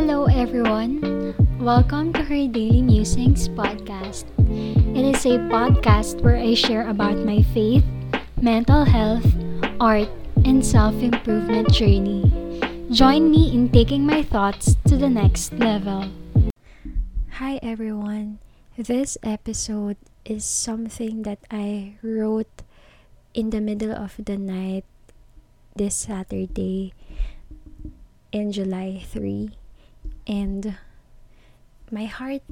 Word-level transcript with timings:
Hello, 0.00 0.24
everyone. 0.32 1.36
Welcome 1.60 2.16
to 2.16 2.24
her 2.24 2.48
Daily 2.48 2.80
Musings 2.80 3.52
podcast. 3.52 4.24
It 4.96 5.04
is 5.04 5.28
a 5.28 5.36
podcast 5.52 6.24
where 6.24 6.40
I 6.40 6.56
share 6.56 6.88
about 6.88 7.20
my 7.20 7.44
faith, 7.52 7.84
mental 8.40 8.88
health, 8.88 9.28
art, 9.76 10.08
and 10.48 10.64
self 10.64 10.96
improvement 11.04 11.68
journey. 11.68 12.24
Join 12.88 13.28
me 13.28 13.52
in 13.52 13.68
taking 13.68 14.08
my 14.08 14.24
thoughts 14.24 14.80
to 14.88 14.96
the 14.96 15.12
next 15.12 15.52
level. 15.60 16.08
Hi, 17.36 17.60
everyone. 17.60 18.40
This 18.80 19.20
episode 19.20 20.00
is 20.24 20.48
something 20.48 21.28
that 21.28 21.44
I 21.52 22.00
wrote 22.00 22.64
in 23.36 23.52
the 23.52 23.60
middle 23.60 23.92
of 23.92 24.16
the 24.16 24.40
night 24.40 24.88
this 25.76 26.08
Saturday 26.08 26.96
in 28.32 28.48
July 28.48 29.04
3 29.04 29.60
and 30.30 30.78
my 31.90 32.06
heart 32.06 32.46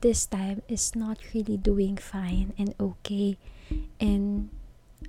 this 0.00 0.24
time 0.24 0.62
is 0.68 0.94
not 0.96 1.18
really 1.34 1.58
doing 1.58 1.98
fine 1.98 2.54
and 2.56 2.72
okay. 2.80 3.36
And 4.00 4.48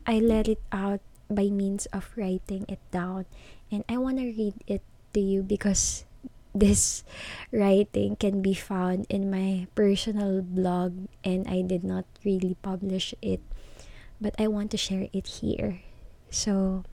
I 0.06 0.20
let 0.20 0.50
it 0.50 0.60
out 0.72 1.00
by 1.30 1.48
means 1.48 1.86
of 1.94 2.12
writing 2.18 2.66
it 2.68 2.82
down. 2.92 3.26
And 3.72 3.86
I 3.88 3.98
want 3.98 4.18
to 4.20 4.28
read 4.28 4.56
it 4.68 4.82
to 5.14 5.20
you 5.22 5.44
because 5.44 6.04
this 6.56 7.06
writing 7.54 8.18
can 8.18 8.42
be 8.42 8.54
found 8.54 9.06
in 9.08 9.32
my 9.32 9.68
personal 9.76 10.42
blog 10.42 11.08
and 11.24 11.48
I 11.48 11.62
did 11.62 11.86
not 11.86 12.04
really 12.26 12.58
publish 12.62 13.16
it. 13.22 13.40
But 14.20 14.36
I 14.38 14.48
want 14.48 14.72
to 14.72 14.78
share 14.78 15.08
it 15.14 15.40
here. 15.40 15.80
So 16.30 16.84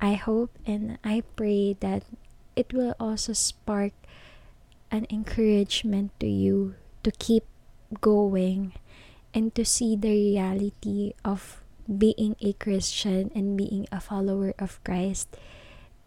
I 0.00 0.14
hope 0.14 0.54
and 0.64 0.98
I 1.02 1.24
pray 1.34 1.74
that 1.80 2.04
it 2.54 2.72
will 2.72 2.94
also 3.00 3.32
spark 3.32 3.92
an 4.90 5.06
encouragement 5.10 6.10
to 6.20 6.26
you 6.26 6.74
to 7.02 7.10
keep 7.10 7.44
going 8.00 8.72
and 9.32 9.54
to 9.54 9.64
see 9.64 9.94
the 9.96 10.10
reality 10.10 11.14
of 11.24 11.62
being 11.86 12.36
a 12.40 12.52
Christian 12.54 13.30
and 13.34 13.56
being 13.56 13.86
a 13.90 14.00
follower 14.00 14.54
of 14.58 14.82
Christ 14.84 15.30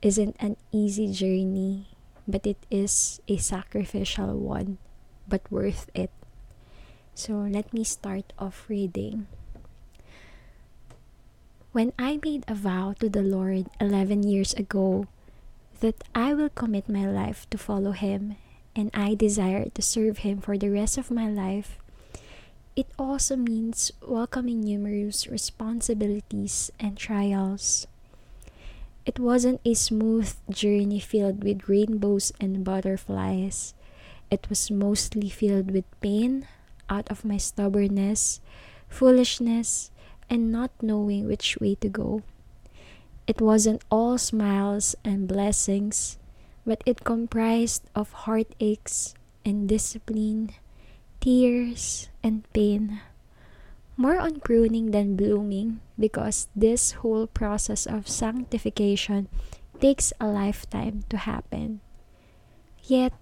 isn't 0.02 0.36
an 0.40 0.56
easy 0.72 1.12
journey, 1.12 1.96
but 2.28 2.46
it 2.46 2.60
is 2.70 3.20
a 3.28 3.38
sacrificial 3.38 4.38
one, 4.38 4.78
but 5.28 5.44
worth 5.52 5.90
it. 5.96 6.12
So 7.16 7.48
let 7.48 7.74
me 7.74 7.84
start 7.84 8.34
off 8.40 8.68
reading. 8.68 9.28
When 11.72 11.92
I 11.98 12.20
made 12.24 12.46
a 12.48 12.54
vow 12.54 12.94
to 13.00 13.10
the 13.10 13.24
Lord 13.24 13.66
11 13.80 14.24
years 14.24 14.54
ago 14.54 15.08
that 15.80 16.04
I 16.14 16.34
will 16.34 16.50
commit 16.50 16.88
my 16.88 17.08
life 17.08 17.50
to 17.50 17.58
follow 17.58 17.92
Him 17.92 18.36
and 18.76 18.90
I 18.94 19.16
desire 19.16 19.70
to 19.70 19.82
serve 19.82 20.20
Him 20.20 20.42
for 20.42 20.58
the 20.58 20.70
rest 20.70 20.98
of 20.98 21.12
my 21.12 21.30
life, 21.30 21.78
it 22.76 22.88
also 22.98 23.36
means 23.36 23.92
welcoming 24.02 24.62
numerous 24.62 25.28
responsibilities 25.28 26.72
and 26.80 26.98
trials. 26.98 27.86
It 29.06 29.20
wasn't 29.20 29.62
a 29.64 29.76
smooth 29.76 30.34
journey 30.50 31.00
filled 31.00 31.44
with 31.44 31.70
rainbows 31.70 32.34
and 32.40 32.64
butterflies. 32.64 33.76
It 34.32 34.50
was 34.50 34.72
mostly 34.72 35.30
filled 35.30 35.70
with 35.70 35.86
pain 36.02 36.48
out 36.90 37.12
of 37.12 37.26
my 37.26 37.38
stubbornness, 37.38 38.42
foolishness, 38.90 39.92
and 40.30 40.52
not 40.52 40.72
knowing 40.82 41.28
which 41.28 41.58
way 41.60 41.76
to 41.76 41.90
go. 41.90 42.24
It 43.28 43.40
wasn't 43.40 43.84
all 43.92 44.18
smiles 44.18 44.96
and 45.06 45.28
blessings 45.28 46.18
but 46.66 46.82
it 46.86 47.04
comprised 47.04 47.84
of 47.96 48.26
heartaches 48.26 49.16
and 49.46 49.68
discipline, 49.68 50.52
tears 51.20 52.10
and 52.24 52.44
pain. 52.54 53.02
More 53.96 54.18
on 54.18 54.40
pruning 54.40 54.92
than 54.92 55.16
blooming 55.16 55.80
because 56.00 56.48
this 56.56 57.04
whole 57.04 57.28
process 57.28 57.86
of 57.86 58.08
sanctification 58.08 59.28
takes 59.80 60.14
a 60.20 60.28
lifetime 60.28 61.04
to 61.10 61.18
happen. 61.18 61.82
Yet, 62.84 63.14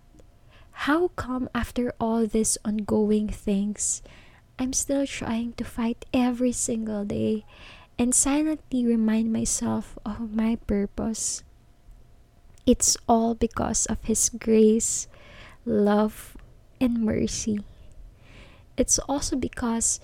how 0.87 1.09
come 1.09 1.49
after 1.53 1.93
all 1.99 2.25
these 2.25 2.57
ongoing 2.63 3.27
things, 3.27 4.01
I'm 4.57 4.73
still 4.73 5.05
trying 5.05 5.53
to 5.53 5.63
fight 5.65 6.05
every 6.13 6.51
single 6.51 7.05
day 7.05 7.45
and 7.99 8.15
silently 8.15 8.85
remind 8.85 9.33
myself 9.33 9.97
of 10.05 10.33
my 10.33 10.55
purpose? 10.65 11.43
It's 12.65 12.97
all 13.07 13.33
because 13.35 13.85
of 13.87 14.03
His 14.03 14.29
grace, 14.29 15.07
love, 15.65 16.37
and 16.79 17.03
mercy. 17.03 17.59
It's 18.77 18.99
also 18.99 19.35
because 19.35 19.99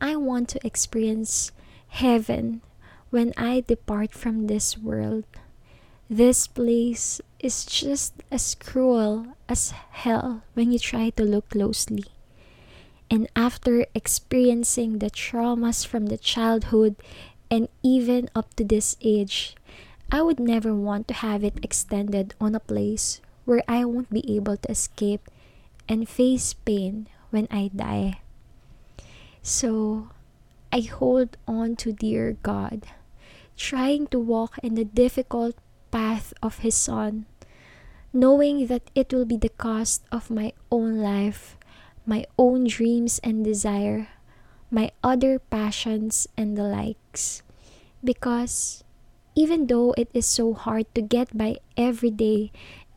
I 0.00 0.16
want 0.16 0.48
to 0.50 0.66
experience 0.66 1.52
heaven 1.88 2.62
when 3.10 3.32
I 3.36 3.64
depart 3.66 4.12
from 4.12 4.46
this 4.46 4.76
world. 4.76 5.24
This 6.10 6.46
place 6.46 7.20
is 7.40 7.64
just 7.64 8.22
as 8.30 8.54
cruel 8.54 9.36
as 9.48 9.70
hell 9.90 10.42
when 10.54 10.72
you 10.72 10.78
try 10.78 11.10
to 11.10 11.24
look 11.24 11.50
closely. 11.50 12.04
And 13.10 13.28
after 13.36 13.86
experiencing 13.94 14.98
the 14.98 15.10
traumas 15.10 15.86
from 15.86 16.06
the 16.06 16.18
childhood 16.18 16.96
and 17.50 17.68
even 17.82 18.28
up 18.34 18.54
to 18.54 18.64
this 18.64 18.96
age, 19.00 19.54
I 20.14 20.22
would 20.22 20.38
never 20.38 20.70
want 20.70 21.10
to 21.10 21.26
have 21.26 21.42
it 21.42 21.58
extended 21.66 22.38
on 22.40 22.54
a 22.54 22.62
place 22.62 23.18
where 23.50 23.66
I 23.66 23.82
won't 23.84 24.14
be 24.14 24.22
able 24.30 24.56
to 24.56 24.70
escape 24.70 25.26
and 25.90 26.06
face 26.08 26.54
pain 26.54 27.10
when 27.34 27.50
I 27.50 27.74
die. 27.74 28.22
So 29.42 30.14
I 30.70 30.86
hold 30.86 31.36
on 31.50 31.74
to 31.82 31.90
dear 31.90 32.38
God, 32.46 32.86
trying 33.58 34.06
to 34.14 34.22
walk 34.22 34.54
in 34.62 34.78
the 34.78 34.86
difficult 34.86 35.58
path 35.90 36.30
of 36.38 36.62
His 36.62 36.78
Son, 36.78 37.26
knowing 38.12 38.68
that 38.70 38.94
it 38.94 39.12
will 39.12 39.26
be 39.26 39.36
the 39.36 39.50
cost 39.58 40.06
of 40.12 40.30
my 40.30 40.54
own 40.70 41.02
life, 41.02 41.58
my 42.06 42.22
own 42.38 42.70
dreams 42.70 43.18
and 43.26 43.42
desire, 43.42 44.06
my 44.70 44.92
other 45.02 45.40
passions 45.40 46.28
and 46.38 46.54
the 46.54 46.62
likes. 46.62 47.42
Because 47.98 48.84
even 49.34 49.66
though 49.66 49.92
it 49.98 50.08
is 50.14 50.26
so 50.26 50.54
hard 50.54 50.86
to 50.94 51.02
get 51.02 51.36
by 51.36 51.58
every 51.76 52.10
day 52.10 52.52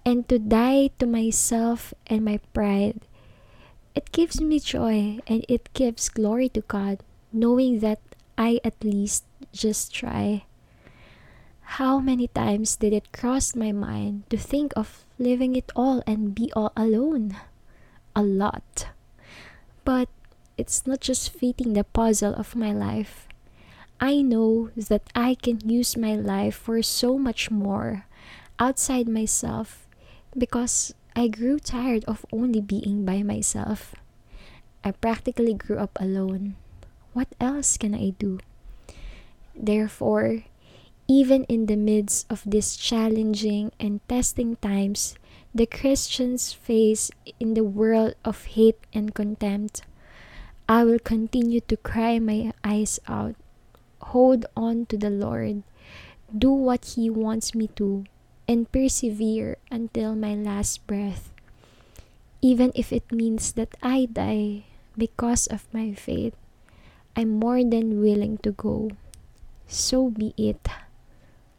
and 0.06 0.30
to 0.30 0.40
die 0.40 0.90
to 1.00 1.06
myself 1.06 1.94
and 2.08 2.24
my 2.24 2.40
pride, 2.54 3.02
it 3.96 4.12
gives 4.12 4.40
me 4.40 4.60
joy 4.60 5.20
and 5.28 5.46
it 5.50 5.74
gives 5.74 6.10
glory 6.10 6.50
to 6.50 6.62
God 6.62 7.02
knowing 7.34 7.80
that 7.80 8.00
I 8.38 8.62
at 8.64 8.78
least 8.84 9.26
just 9.52 9.94
try. 9.94 10.46
How 11.82 12.00
many 12.00 12.30
times 12.30 12.78
did 12.78 12.94
it 12.94 13.12
cross 13.12 13.56
my 13.56 13.72
mind 13.72 14.30
to 14.30 14.38
think 14.38 14.72
of 14.78 15.04
living 15.20 15.56
it 15.56 15.72
all 15.76 16.02
and 16.08 16.34
be 16.34 16.54
all 16.56 16.72
alone? 16.78 17.36
A 18.16 18.24
lot. 18.24 18.88
But 19.84 20.08
it's 20.58 20.88
not 20.88 21.02
just 21.02 21.30
fitting 21.30 21.74
the 21.74 21.84
puzzle 21.84 22.34
of 22.34 22.56
my 22.56 22.72
life. 22.72 23.28
I 24.00 24.22
know 24.22 24.70
that 24.78 25.10
I 25.16 25.34
can 25.34 25.58
use 25.66 25.98
my 25.98 26.14
life 26.14 26.54
for 26.54 26.82
so 26.84 27.18
much 27.18 27.50
more 27.50 28.06
outside 28.60 29.10
myself 29.10 29.88
because 30.38 30.94
I 31.16 31.28
grew 31.28 31.58
tired 31.58 32.06
of 32.06 32.26
only 32.32 32.62
being 32.62 33.06
by 33.06 33.24
myself. 33.24 33.96
I 34.84 34.92
practically 34.92 35.56
grew 35.56 35.78
up 35.78 35.98
alone. 36.00 36.56
What 37.14 37.34
else 37.42 37.78
can 37.78 37.96
I 37.96 38.14
do? 38.22 38.38
Therefore, 39.58 40.46
even 41.08 41.46
in 41.46 41.66
the 41.66 41.76
midst 41.76 42.30
of 42.30 42.44
these 42.46 42.78
challenging 42.78 43.72
and 43.80 44.06
testing 44.08 44.58
times 44.58 45.16
the 45.56 45.66
Christians 45.66 46.54
face 46.54 47.10
in 47.40 47.56
the 47.56 47.64
world 47.64 48.14
of 48.24 48.46
hate 48.54 48.78
and 48.94 49.16
contempt, 49.16 49.82
I 50.70 50.84
will 50.84 51.00
continue 51.00 51.62
to 51.62 51.78
cry 51.78 52.20
my 52.20 52.54
eyes 52.64 53.00
out 53.08 53.34
hold 54.12 54.46
on 54.56 54.86
to 54.88 54.98
the 54.98 55.10
Lord, 55.10 55.64
do 56.32 56.52
what 56.52 56.96
He 56.96 57.10
wants 57.10 57.56
me 57.56 57.68
to, 57.76 58.06
and 58.48 58.72
persevere 58.72 59.58
until 59.70 60.16
my 60.16 60.36
last 60.36 60.86
breath. 60.88 61.32
Even 62.42 62.72
if 62.76 62.94
it 62.94 63.12
means 63.12 63.54
that 63.54 63.76
I 63.82 64.08
die 64.08 64.64
because 64.98 65.48
of 65.48 65.68
my 65.74 65.94
faith, 65.94 66.36
I'm 67.16 67.40
more 67.40 67.64
than 67.64 68.00
willing 68.00 68.38
to 68.46 68.52
go. 68.52 68.92
So 69.68 70.10
be 70.10 70.34
it. 70.38 70.64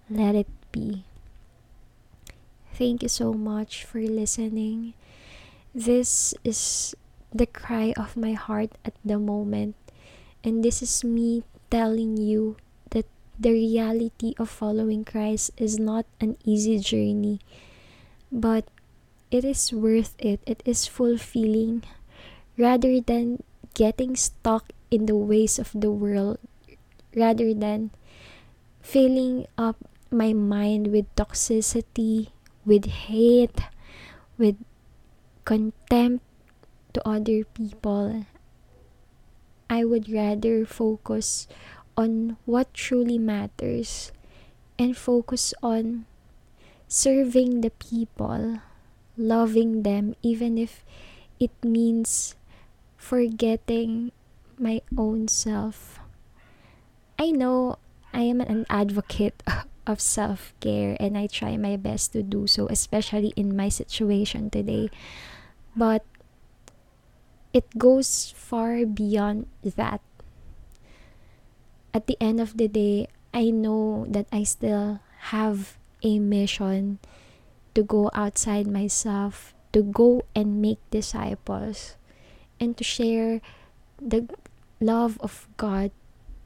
Let 0.08 0.34
it 0.34 0.48
be. 0.72 1.04
Thank 2.72 3.02
you 3.02 3.10
so 3.10 3.34
much 3.34 3.84
for 3.84 4.00
listening. 4.00 4.94
This 5.74 6.32
is 6.44 6.94
the 7.34 7.46
cry 7.46 7.92
of 7.98 8.16
my 8.16 8.32
heart 8.32 8.72
at 8.84 8.94
the 9.04 9.18
moment, 9.18 9.74
and 10.42 10.64
this 10.64 10.80
is 10.80 11.04
me 11.04 11.42
telling 11.70 12.16
you 12.16 12.56
that 12.90 13.06
the 13.38 13.52
reality 13.52 14.34
of 14.38 14.50
following 14.50 15.04
Christ 15.04 15.52
is 15.56 15.78
not 15.78 16.06
an 16.20 16.36
easy 16.44 16.78
journey, 16.78 17.40
but 18.32 18.66
it 19.30 19.44
is 19.44 19.72
worth 19.72 20.14
it. 20.18 20.40
It 20.46 20.62
is 20.64 20.86
fulfilling 20.86 21.84
rather 22.56 23.00
than 23.00 23.42
getting 23.74 24.16
stuck 24.16 24.72
in 24.90 25.06
the 25.06 25.16
ways 25.16 25.58
of 25.58 25.70
the 25.74 25.90
world, 25.90 26.38
rather 27.14 27.54
than 27.54 27.90
filling 28.80 29.46
up 29.56 29.76
my 30.10 30.32
mind 30.32 30.88
with 30.88 31.04
toxicity, 31.14 32.32
with 32.64 32.86
hate, 32.86 33.60
with 34.36 34.56
contempt 35.44 36.24
to 36.94 37.00
other 37.06 37.44
people. 37.44 38.24
I 39.70 39.84
would 39.84 40.08
rather 40.08 40.64
focus 40.64 41.46
on 41.96 42.36
what 42.46 42.72
truly 42.72 43.18
matters 43.18 44.12
and 44.78 44.96
focus 44.96 45.52
on 45.62 46.06
serving 46.86 47.60
the 47.60 47.70
people, 47.70 48.62
loving 49.16 49.82
them, 49.82 50.14
even 50.22 50.56
if 50.56 50.84
it 51.38 51.52
means 51.62 52.34
forgetting 52.96 54.12
my 54.58 54.80
own 54.96 55.28
self. 55.28 56.00
I 57.18 57.30
know 57.30 57.76
I 58.12 58.22
am 58.22 58.40
an 58.40 58.64
advocate 58.70 59.42
of 59.86 60.00
self 60.00 60.54
care 60.60 60.96
and 61.00 61.16
I 61.16 61.26
try 61.26 61.56
my 61.56 61.76
best 61.76 62.12
to 62.12 62.22
do 62.22 62.46
so, 62.46 62.68
especially 62.68 63.32
in 63.36 63.56
my 63.56 63.68
situation 63.68 64.50
today. 64.50 64.90
But 65.76 66.04
it 67.58 67.66
goes 67.74 68.30
far 68.38 68.86
beyond 68.86 69.50
that. 69.66 69.98
At 71.90 72.06
the 72.06 72.14
end 72.22 72.38
of 72.38 72.54
the 72.54 72.70
day, 72.70 73.10
I 73.34 73.50
know 73.50 74.06
that 74.06 74.30
I 74.30 74.46
still 74.46 75.02
have 75.34 75.74
a 76.06 76.22
mission 76.22 77.02
to 77.74 77.82
go 77.82 78.14
outside 78.14 78.70
myself, 78.70 79.58
to 79.74 79.82
go 79.82 80.22
and 80.38 80.62
make 80.62 80.78
disciples, 80.94 81.98
and 82.62 82.78
to 82.78 82.86
share 82.86 83.42
the 83.98 84.30
love 84.78 85.18
of 85.18 85.50
God 85.58 85.90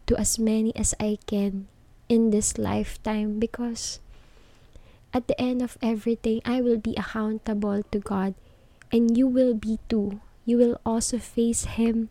to 0.09 0.17
as 0.17 0.41
many 0.41 0.73
as 0.73 0.97
I 0.97 1.21
can 1.29 1.69
in 2.09 2.33
this 2.33 2.57
lifetime 2.57 3.37
because 3.37 4.01
at 5.13 5.29
the 5.29 5.37
end 5.37 5.61
of 5.61 5.77
everything, 5.85 6.41
I 6.45 6.65
will 6.65 6.81
be 6.81 6.97
accountable 6.97 7.85
to 7.93 7.99
God 8.01 8.33
and 8.89 9.17
you 9.17 9.29
will 9.29 9.53
be 9.53 9.77
too. 9.93 10.21
You 10.45 10.59
will 10.59 10.81
also 10.85 11.19
face 11.19 11.65
Him. 11.79 12.11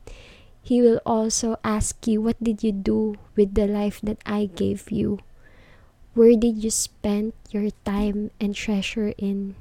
He 0.64 0.82
will 0.82 1.02
also 1.06 1.58
ask 1.64 2.06
you, 2.08 2.22
What 2.22 2.42
did 2.42 2.64
you 2.64 2.72
do 2.72 3.16
with 3.36 3.56
the 3.56 3.68
life 3.68 4.00
that 4.02 4.20
I 4.26 4.46
gave 4.46 4.92
you? 4.92 5.20
Where 6.14 6.36
did 6.36 6.64
you 6.64 6.70
spend 6.70 7.34
your 7.52 7.72
time 7.86 8.32
and 8.40 8.54
treasure 8.54 9.14
in? 9.18 9.56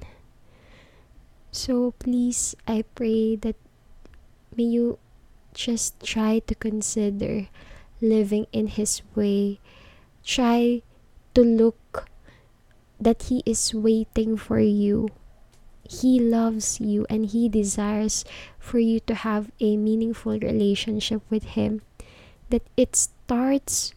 So 1.53 1.95
please, 1.99 2.55
I 2.67 2.83
pray 2.95 3.37
that 3.37 3.57
may 4.57 4.65
you 4.65 4.99
just 5.55 6.03
try 6.03 6.39
to 6.47 6.55
consider 6.55 7.49
living 8.01 8.47
in 8.53 8.67
His 8.67 9.03
way. 9.15 9.59
Try 10.25 10.83
to 11.35 11.43
look 11.43 12.09
that 13.01 13.31
He 13.31 13.43
is 13.47 13.75
waiting 13.75 14.37
for 14.37 14.61
you. 14.61 15.09
He 15.91 16.23
loves 16.23 16.79
you 16.79 17.03
and 17.11 17.27
He 17.27 17.51
desires 17.51 18.23
for 18.63 18.79
you 18.79 19.03
to 19.11 19.27
have 19.27 19.51
a 19.59 19.75
meaningful 19.77 20.39
relationship 20.39 21.19
with 21.27 21.59
Him. 21.59 21.83
That 22.55 22.63
it 22.77 22.95
starts 22.95 23.91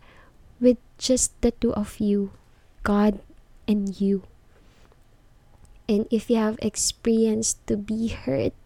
with 0.59 0.81
just 0.97 1.37
the 1.45 1.53
two 1.53 1.69
of 1.77 2.01
you, 2.01 2.33
God 2.81 3.21
and 3.69 3.93
you. 4.01 4.25
And 5.87 6.09
if 6.09 6.33
you 6.33 6.37
have 6.37 6.57
experienced 6.65 7.61
to 7.67 7.77
be 7.77 8.09
hurt, 8.09 8.57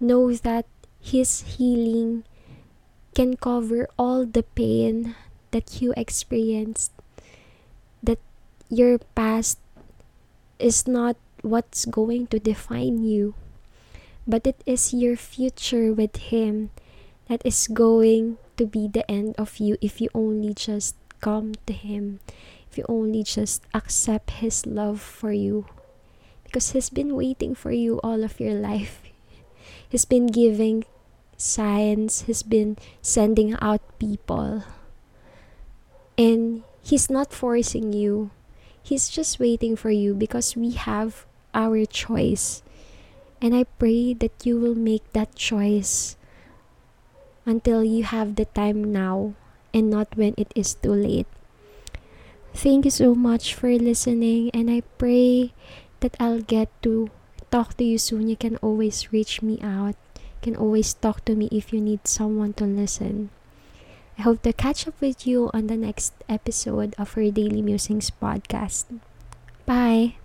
know 0.00 0.32
that 0.32 0.64
His 1.04 1.60
healing 1.60 2.24
can 3.12 3.36
cover 3.36 3.84
all 3.98 4.24
the 4.24 4.48
pain 4.56 5.14
that 5.50 5.82
you 5.82 5.92
experienced. 5.92 6.92
That 8.00 8.20
your 8.72 8.96
past 9.12 9.60
is 10.58 10.88
not 10.88 11.20
what's 11.42 11.84
going 11.84 12.26
to 12.28 12.38
define 12.38 13.02
you, 13.04 13.34
but 14.26 14.46
it 14.46 14.60
is 14.66 14.92
your 14.92 15.16
future 15.16 15.92
with 15.92 16.30
Him 16.32 16.70
that 17.28 17.42
is 17.44 17.68
going 17.68 18.38
to 18.56 18.66
be 18.66 18.88
the 18.88 19.08
end 19.10 19.34
of 19.38 19.58
you 19.58 19.76
if 19.80 20.00
you 20.00 20.08
only 20.14 20.52
just 20.52 20.96
come 21.20 21.54
to 21.66 21.72
Him, 21.72 22.20
if 22.70 22.78
you 22.78 22.84
only 22.88 23.22
just 23.22 23.62
accept 23.72 24.42
His 24.42 24.66
love 24.66 25.00
for 25.00 25.32
you. 25.32 25.66
Because 26.44 26.72
He's 26.72 26.90
been 26.90 27.14
waiting 27.14 27.54
for 27.54 27.70
you 27.70 28.00
all 28.02 28.24
of 28.24 28.40
your 28.40 28.54
life. 28.54 29.02
He's 29.88 30.04
been 30.04 30.26
giving 30.26 30.84
signs, 31.36 32.22
He's 32.22 32.42
been 32.42 32.76
sending 33.02 33.56
out 33.60 33.80
people. 33.98 34.64
And 36.16 36.64
He's 36.82 37.10
not 37.10 37.32
forcing 37.32 37.92
you, 37.92 38.30
He's 38.88 39.12
just 39.12 39.36
waiting 39.36 39.76
for 39.76 39.92
you 39.92 40.16
because 40.16 40.56
we 40.56 40.72
have 40.72 41.28
our 41.52 41.84
choice. 41.84 42.64
And 43.36 43.52
I 43.54 43.68
pray 43.76 44.14
that 44.16 44.48
you 44.48 44.56
will 44.56 44.74
make 44.74 45.04
that 45.12 45.36
choice 45.36 46.16
until 47.44 47.84
you 47.84 48.02
have 48.04 48.40
the 48.40 48.48
time 48.48 48.88
now 48.88 49.36
and 49.74 49.90
not 49.92 50.16
when 50.16 50.32
it 50.40 50.48
is 50.56 50.72
too 50.72 50.96
late. 50.96 51.28
Thank 52.56 52.88
you 52.88 52.90
so 52.90 53.14
much 53.14 53.52
for 53.52 53.68
listening, 53.76 54.48
and 54.56 54.70
I 54.72 54.80
pray 54.96 55.52
that 56.00 56.16
I'll 56.18 56.40
get 56.40 56.72
to 56.82 57.12
talk 57.52 57.76
to 57.76 57.84
you 57.84 57.98
soon. 57.98 58.26
You 58.26 58.40
can 58.40 58.56
always 58.64 59.12
reach 59.12 59.42
me 59.42 59.60
out. 59.60 60.00
You 60.16 60.40
can 60.40 60.56
always 60.56 60.96
talk 60.96 61.28
to 61.28 61.36
me 61.36 61.52
if 61.52 61.76
you 61.76 61.80
need 61.84 62.08
someone 62.08 62.56
to 62.56 62.64
listen. 62.64 63.28
I 64.18 64.22
hope 64.22 64.42
to 64.42 64.52
catch 64.52 64.88
up 64.88 65.00
with 65.00 65.26
you 65.26 65.50
on 65.54 65.68
the 65.68 65.76
next 65.76 66.12
episode 66.28 66.94
of 66.98 67.16
our 67.16 67.30
Daily 67.30 67.62
Musings 67.62 68.10
podcast. 68.10 68.86
Bye. 69.64 70.16